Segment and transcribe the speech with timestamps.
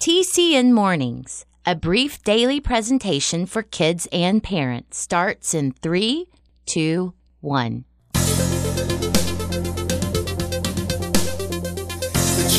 [0.00, 6.26] TCN Mornings, a brief daily presentation for kids and parents, starts in three,
[6.64, 7.84] two, one.
[8.12, 8.20] The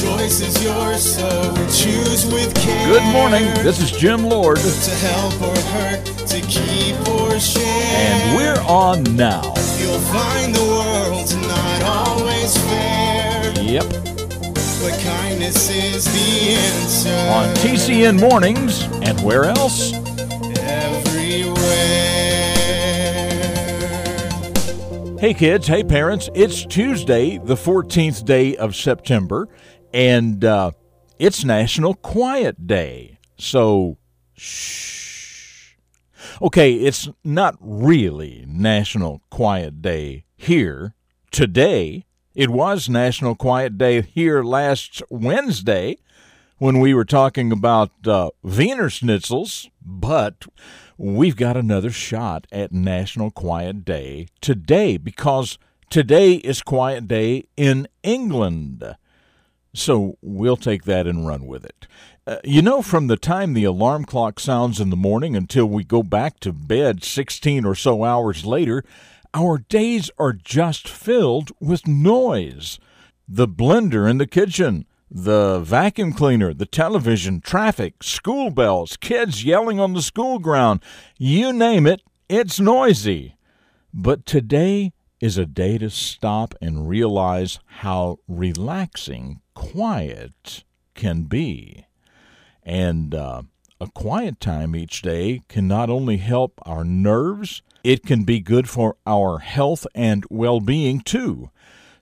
[0.02, 2.88] choice is yours, so choose with care.
[2.88, 3.44] Good morning.
[3.64, 7.64] This is Jim Lord, To help or hurt, to keep or share.
[7.64, 9.54] and we're on now.
[9.80, 13.54] You'll find the world's not always fair.
[13.62, 13.86] Yep,
[14.80, 17.10] But kindness is the answer.
[17.32, 19.92] on TCN Mornings, and where else?
[20.60, 21.58] Everywhere.
[25.20, 26.30] Hey kids, hey parents.
[26.36, 29.50] It's Tuesday, the 14th day of September,
[29.94, 30.72] and uh,
[31.18, 33.18] it's National Quiet Day.
[33.38, 33.98] So,
[34.36, 35.74] shh.
[36.40, 40.94] Okay, it's not really National Quiet Day here
[41.32, 42.07] today.
[42.38, 45.98] It was National Quiet Day here last Wednesday
[46.60, 50.46] when we were talking about uh, Wiener Schnitzels, but
[51.00, 55.58] we've got another shot at National Quiet Day today because
[55.90, 58.84] today is Quiet Day in England.
[59.74, 61.88] So we'll take that and run with it.
[62.28, 65.84] Uh, you know, from the time the alarm clock sounds in the morning until we
[65.84, 68.84] go back to bed 16 or so hours later,
[69.34, 72.80] our days are just filled with noise.
[73.28, 79.80] The blender in the kitchen, the vacuum cleaner, the television, traffic, school bells, kids yelling
[79.80, 80.82] on the school ground
[81.18, 83.36] you name it, it's noisy.
[83.94, 91.86] But today is a day to stop and realize how relaxing quiet can be.
[92.64, 93.44] And uh,
[93.80, 98.68] a quiet time each day can not only help our nerves, it can be good
[98.70, 101.52] for our health and well being too.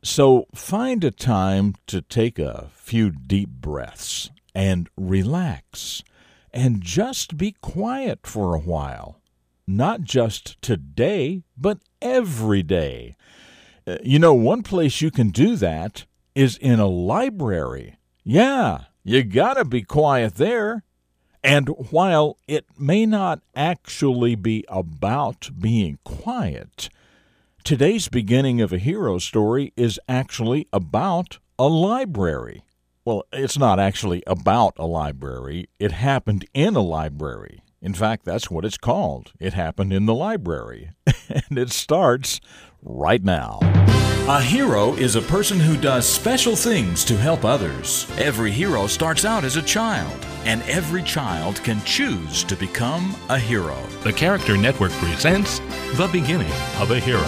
[0.01, 6.03] So find a time to take a few deep breaths and relax
[6.53, 9.19] and just be quiet for a while.
[9.67, 13.15] Not just today, but every day.
[13.85, 17.97] Uh, You know, one place you can do that is in a library.
[18.23, 20.84] Yeah, you gotta be quiet there.
[21.45, 26.89] And while it may not actually be about being quiet,
[27.63, 32.63] today's beginning of a hero story is actually about a library.
[33.05, 37.61] Well, it's not actually about a library, it happened in a library.
[37.79, 39.31] In fact, that's what it's called.
[39.39, 40.93] It happened in the library.
[41.29, 42.41] and it starts
[42.81, 43.59] right now.
[44.27, 48.07] A hero is a person who does special things to help others.
[48.17, 53.37] Every hero starts out as a child, and every child can choose to become a
[53.37, 53.77] hero.
[54.03, 55.59] The Character Network presents
[55.93, 57.21] The Beginning of a Hero.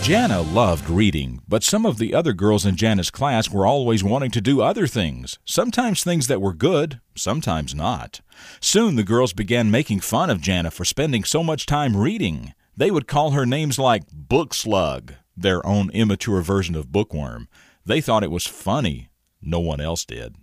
[0.00, 4.30] Jana loved reading, but some of the other girls in Jana's class were always wanting
[4.30, 8.20] to do other things, sometimes things that were good, sometimes not.
[8.60, 12.54] Soon the girls began making fun of Jana for spending so much time reading.
[12.76, 17.48] They would call her names like Book Slug, their own immature version of Bookworm.
[17.86, 19.08] They thought it was funny.
[19.40, 20.36] No one else did.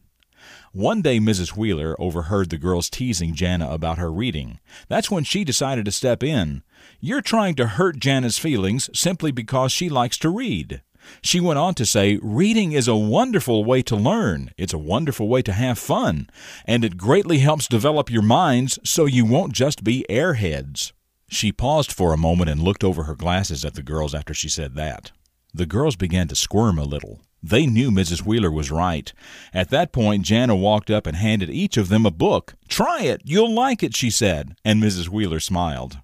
[0.71, 1.55] One day, Mrs.
[1.55, 4.59] Wheeler overheard the girls teasing Jana about her reading.
[4.87, 6.63] That's when she decided to step in.
[6.99, 10.81] You're trying to hurt Jana's feelings simply because she likes to read.
[11.21, 14.51] She went on to say, Reading is a wonderful way to learn.
[14.57, 16.29] It's a wonderful way to have fun.
[16.65, 20.93] And it greatly helps develop your minds so you won't just be airheads.
[21.33, 24.47] She paused for a moment and looked over her glasses at the girls after she
[24.47, 25.11] said that.
[25.51, 27.21] The girls began to squirm a little.
[27.41, 28.23] They knew Mrs.
[28.23, 29.11] Wheeler was right.
[29.51, 32.53] At that point, Jana walked up and handed each of them a book.
[32.69, 33.21] Try it.
[33.25, 35.09] You'll like it, she said, and Mrs.
[35.09, 35.97] Wheeler smiled.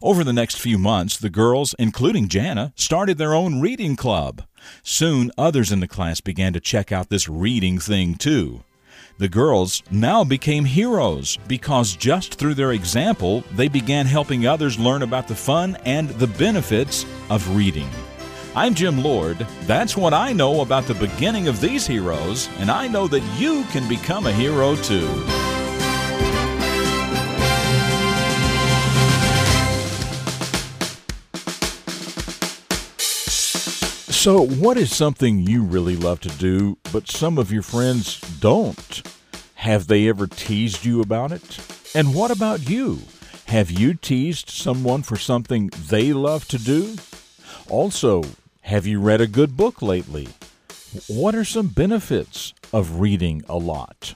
[0.00, 4.44] Over the next few months, the girls, including Jana, started their own reading club.
[4.84, 8.62] Soon, others in the class began to check out this reading thing, too.
[9.18, 15.00] The girls now became heroes because just through their example, they began helping others learn
[15.00, 17.88] about the fun and the benefits of reading.
[18.54, 19.38] I'm Jim Lord.
[19.62, 23.64] That's what I know about the beginning of these heroes, and I know that you
[23.70, 25.08] can become a hero too.
[34.26, 39.15] So, what is something you really love to do, but some of your friends don't?
[39.66, 41.58] Have they ever teased you about it?
[41.92, 43.00] And what about you?
[43.46, 46.94] Have you teased someone for something they love to do?
[47.68, 48.22] Also,
[48.60, 50.28] have you read a good book lately?
[51.08, 54.14] What are some benefits of reading a lot?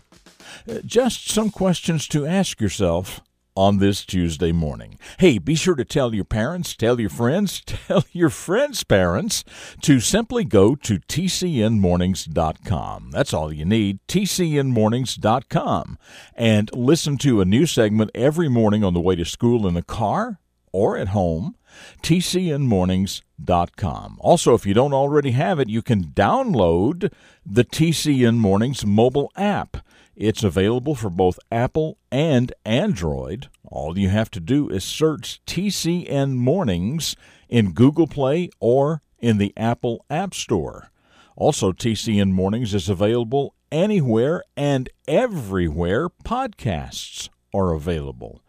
[0.70, 3.20] Uh, Just some questions to ask yourself
[3.56, 4.98] on this Tuesday morning.
[5.18, 9.44] Hey, be sure to tell your parents, tell your friends, tell your friends' parents
[9.82, 13.10] to simply go to tcnmornings.com.
[13.10, 15.98] That's all you need, tcnmornings.com.
[16.34, 19.82] And listen to a new segment every morning on the way to school in the
[19.82, 20.38] car
[20.72, 21.56] or at home
[22.02, 24.18] tcnmornings.com.
[24.20, 27.12] Also, if you don't already have it, you can download
[27.44, 29.78] the TCN Mornings mobile app.
[30.16, 33.48] It's available for both Apple and Android.
[33.64, 37.16] All you have to do is search TCN Mornings
[37.48, 40.90] in Google Play or in the Apple App Store.
[41.36, 48.42] Also, TCN Mornings is available anywhere and everywhere podcasts are available.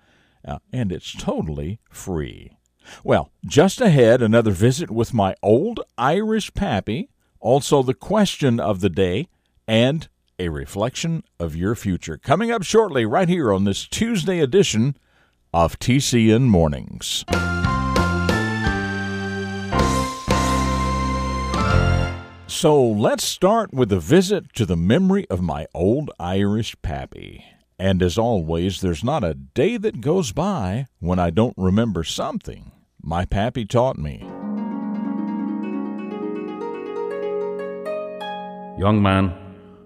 [0.46, 2.52] Uh, and it's totally free.
[3.04, 7.10] Well, just ahead, another visit with my old Irish pappy,
[7.40, 9.28] also the question of the day,
[9.68, 10.08] and
[10.40, 12.18] a reflection of your future.
[12.18, 14.98] Coming up shortly, right here on this Tuesday edition
[15.54, 17.24] of TCN Mornings.
[22.48, 27.44] So let's start with a visit to the memory of my old Irish pappy.
[27.82, 32.72] And as always, there's not a day that goes by when I don't remember something
[33.02, 34.20] my pappy taught me.
[38.78, 39.34] Young man,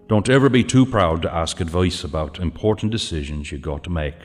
[0.09, 4.17] don't ever be too proud to ask advice about important decisions you've got to make.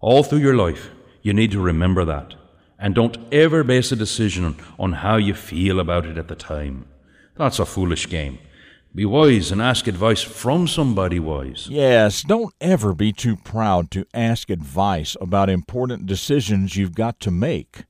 [0.00, 0.90] All through your life,
[1.22, 2.34] you need to remember that.
[2.80, 6.86] And don't ever base a decision on how you feel about it at the time.
[7.36, 8.40] That's a foolish game.
[8.94, 11.66] Be wise and ask advice from somebody wise.
[11.70, 17.30] Yes, don't ever be too proud to ask advice about important decisions you've got to
[17.30, 17.84] make.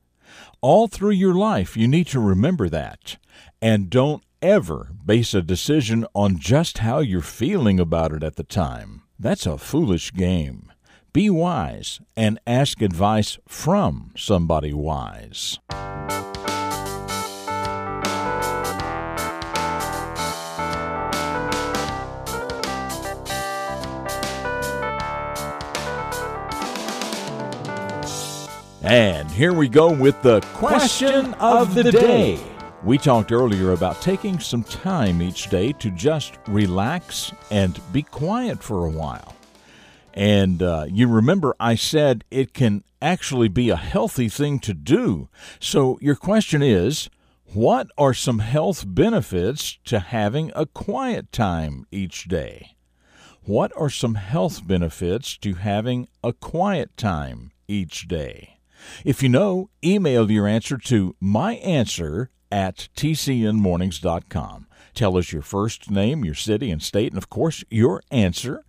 [0.61, 3.17] All through your life, you need to remember that.
[3.61, 8.45] And don't ever base a decision on just how you're feeling about it at the
[8.45, 9.03] time.
[9.19, 10.71] That's a foolish game.
[11.13, 15.59] Be wise and ask advice from somebody wise.
[28.85, 32.41] And here we go with the question of the day.
[32.83, 38.61] We talked earlier about taking some time each day to just relax and be quiet
[38.61, 39.37] for a while.
[40.15, 45.29] And uh, you remember I said it can actually be a healthy thing to do.
[45.61, 47.09] So your question is
[47.55, 52.75] what are some health benefits to having a quiet time each day?
[53.45, 58.52] What are some health benefits to having a quiet time each day?
[59.05, 64.67] If you know, email your answer to myanswer at tcnmornings.com.
[64.95, 68.65] Tell us your first name, your city and state, and of course, your answer.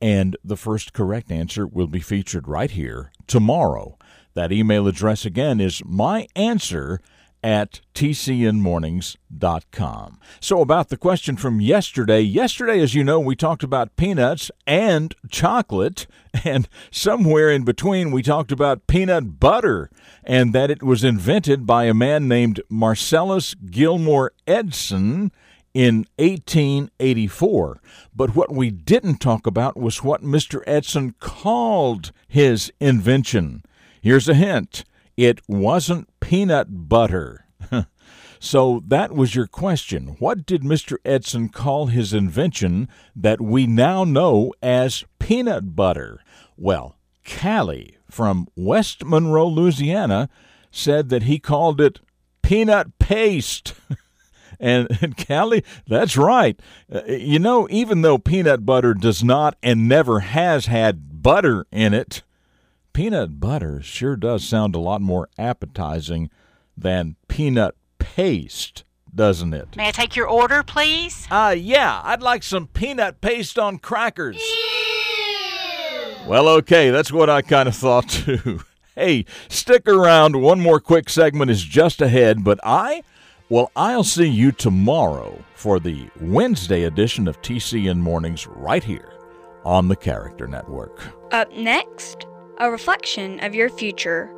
[0.00, 3.98] And the first correct answer will be featured right here tomorrow.
[4.34, 6.98] That email address again is myanswer
[7.44, 10.18] at tcnmornings.com.
[10.40, 12.22] So, about the question from yesterday.
[12.22, 16.06] Yesterday, as you know, we talked about peanuts and chocolate,
[16.44, 19.90] and somewhere in between, we talked about peanut butter
[20.24, 25.30] and that it was invented by a man named Marcellus Gilmore Edson
[25.74, 27.82] in 1884.
[28.16, 30.62] But what we didn't talk about was what Mr.
[30.66, 33.62] Edson called his invention.
[34.00, 34.84] Here's a hint
[35.16, 37.46] it wasn't peanut butter.
[38.38, 40.16] so that was your question.
[40.18, 40.96] What did Mr.
[41.04, 46.20] Edson call his invention that we now know as peanut butter?
[46.56, 50.28] Well, Callie from West Monroe, Louisiana,
[50.70, 52.00] said that he called it
[52.42, 53.74] peanut paste.
[54.60, 56.60] and, and Callie, that's right.
[56.92, 61.94] Uh, you know, even though peanut butter does not and never has had butter in
[61.94, 62.22] it,
[62.94, 66.30] peanut butter sure does sound a lot more appetizing
[66.78, 68.84] than peanut paste,
[69.14, 69.76] doesn't it?
[69.76, 71.26] May I take your order, please?
[71.30, 74.40] Uh, yeah, I'd like some peanut paste on crackers.
[76.26, 78.62] Well, okay, that's what I kind of thought too.
[78.94, 80.40] hey, stick around.
[80.40, 83.02] One more quick segment is just ahead, but I,
[83.48, 89.12] well, I'll see you tomorrow for the Wednesday edition of TCN Mornings right here
[89.64, 91.00] on the Character Network.
[91.32, 92.26] Up next,
[92.58, 94.30] a reflection of your future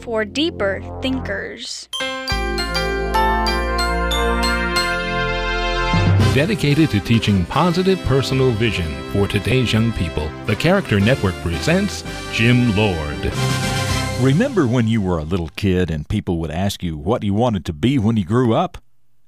[0.00, 1.88] for deeper thinkers.
[6.34, 12.74] Dedicated to teaching positive personal vision for today's young people, the Character Network presents Jim
[12.76, 13.32] Lord.
[14.20, 17.64] Remember when you were a little kid and people would ask you what you wanted
[17.66, 18.78] to be when you grew up?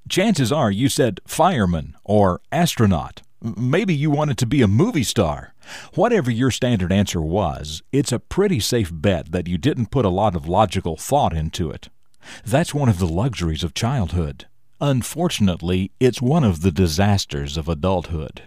[0.09, 5.53] Chances are you said fireman or astronaut Maybe you wanted to be a movie star.
[5.93, 10.09] Whatever your standard answer was, it's a pretty safe bet that you didn't put a
[10.09, 11.89] lot of logical thought into it.
[12.45, 14.47] That's one of the luxuries of childhood.
[14.81, 18.43] Unfortunately, it's one of the disasters of adulthood.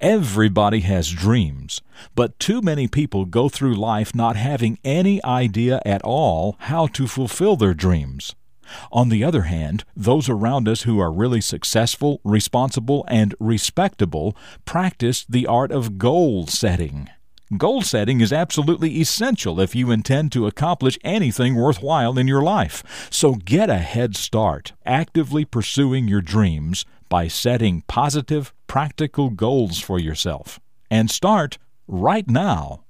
[0.00, 1.80] Everybody has dreams,
[2.14, 7.06] but too many people go through life not having any idea at all how to
[7.06, 8.34] fulfill their dreams.
[8.90, 15.24] On the other hand, those around us who are really successful, responsible, and respectable practice
[15.28, 17.08] the art of goal setting.
[17.58, 23.08] Goal setting is absolutely essential if you intend to accomplish anything worthwhile in your life.
[23.10, 29.98] So get a head start actively pursuing your dreams by setting positive, practical goals for
[29.98, 30.60] yourself.
[30.90, 32.84] And start right now.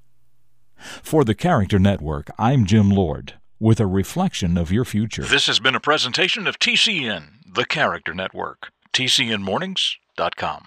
[0.76, 5.22] For the Character Network, I'm Jim Lord with a reflection of your future.
[5.22, 8.72] This has been a presentation of TCN, the Character Network.
[8.92, 10.66] TCNMornings.com.